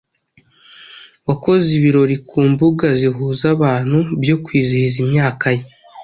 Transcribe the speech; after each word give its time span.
wakoze 1.27 1.67
ibirori 1.77 2.15
ku 2.29 2.39
mbuga 2.51 2.85
zihuza 2.99 3.45
abantu 3.55 3.97
byo 4.21 4.35
kwizihiza 4.43 4.97
imyaka 5.05 5.47
ye 5.57 5.63